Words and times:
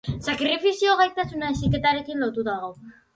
Sakrifizio 0.31 0.95
gaitasuna 1.01 1.51
heziketarekin 1.57 2.25
lotuta 2.25 2.49
dago. 2.57 2.91